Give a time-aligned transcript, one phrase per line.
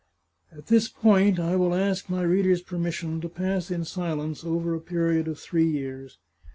[0.51, 4.81] At this point I will ask my readers' permission to pass in silence over a
[4.81, 6.17] period of three years.